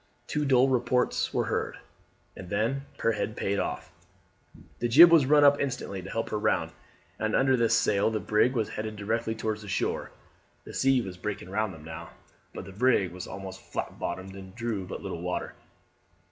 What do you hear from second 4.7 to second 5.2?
The jib